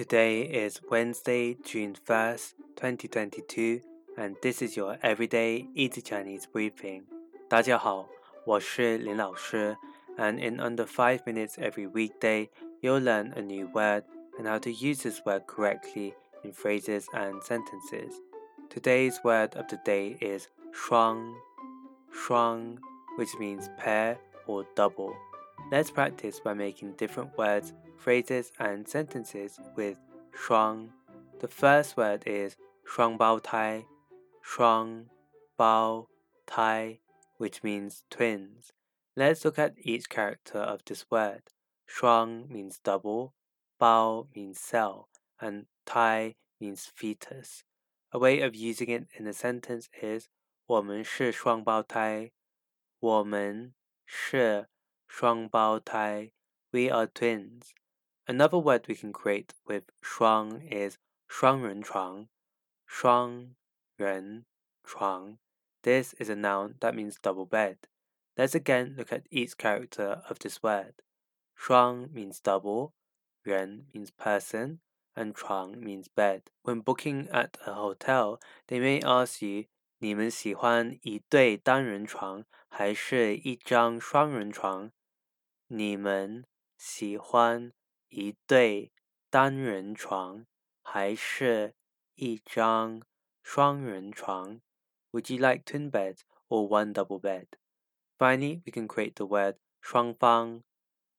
[0.00, 3.80] Today is Wednesday, June 1st, 2022,
[4.16, 7.04] and this is your everyday easy Chinese briefing.
[7.48, 8.08] 大家好，
[8.44, 9.76] 我是林老师,
[10.16, 12.48] and in under 5 minutes every weekday,
[12.80, 14.04] you'll learn a new word
[14.38, 18.20] and how to use this word correctly in phrases and sentences.
[18.68, 21.34] Today's word of the day is shuang,
[22.12, 22.78] shuang,
[23.16, 25.14] which means pair or double.
[25.70, 29.98] Let's practice by making different words, phrases, and sentences with
[30.32, 30.90] shuang.
[31.40, 32.56] The first word is
[32.88, 33.84] shuang bao tai,
[34.44, 35.06] shuang
[35.58, 36.06] bao
[36.46, 37.00] tai,
[37.38, 38.72] which means twins.
[39.16, 41.42] Let's look at each character of this word.
[41.88, 43.34] Shuang means double,
[43.80, 45.08] bao means cell,
[45.40, 47.64] and tai means fetus.
[48.12, 50.28] A way of using it in a sentence is
[50.66, 52.32] 我们是双胞胎。
[52.98, 54.68] 我们是
[55.10, 56.32] 双胞胎.
[56.70, 57.72] We are twins.
[58.26, 62.28] Another word we can create with 双 is 双人床.
[62.86, 63.54] 双
[63.96, 64.44] 人
[64.84, 65.38] 床.
[65.82, 67.76] This is a noun that means double bed.
[68.36, 71.02] Let's again look at each character of this word.
[71.54, 72.92] 双 means double,
[73.42, 74.80] 人 means person,
[75.14, 76.50] and 床 means bed.
[76.62, 78.38] When booking at a hotel,
[78.68, 79.66] they may ask you
[79.98, 84.92] 你们喜欢一对单人床还是一张双人床？
[85.70, 86.46] 你们
[86.76, 87.72] 喜欢
[88.08, 88.92] 一对
[89.30, 90.46] 单人床
[90.82, 91.74] 还是
[92.14, 93.02] 一张
[93.42, 94.60] 双人床？
[95.12, 97.46] Would you like twin beds or one double bed?
[98.18, 100.62] Finally, we can create the word 双方,